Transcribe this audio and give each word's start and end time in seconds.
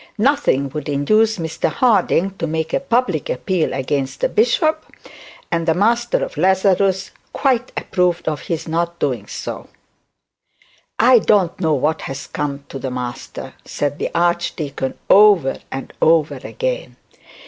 Nothing 0.17 0.69
would 0.71 0.89
induce 0.89 1.37
Mr 1.37 1.69
Harding 1.69 2.31
to 2.39 2.47
make 2.47 2.73
a 2.73 2.79
public 2.79 3.29
appeal 3.29 3.71
against 3.71 4.19
the 4.21 4.29
bishop; 4.29 4.83
and 5.51 5.67
the 5.67 5.75
Master 5.75 6.25
of 6.25 6.37
Lazarus 6.37 7.11
quite 7.33 7.71
approved 7.77 8.27
of 8.27 8.41
his 8.41 8.67
not 8.67 8.97
doing 8.97 9.27
so. 9.27 9.67
'I 10.97 11.19
don't 11.19 11.59
know 11.59 11.75
what 11.75 12.01
has 12.09 12.25
come 12.25 12.65
to 12.69 12.79
the 12.79 12.89
Master,' 12.89 13.53
said 13.63 13.99
the 13.99 14.09
archdeacon 14.15 14.95
over 15.07 15.59
and 15.71 15.93
over 16.01 16.39
again. 16.43 16.95